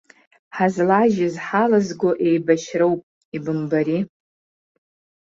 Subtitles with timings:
[0.55, 3.01] Ҳазлажьыз ҳалызго еибашьроуп,
[3.35, 4.01] ибымбари.